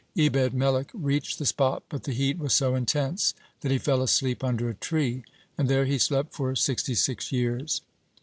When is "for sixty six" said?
6.33-7.31